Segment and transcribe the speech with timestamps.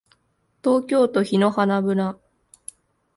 [0.63, 2.17] 東京都檜原村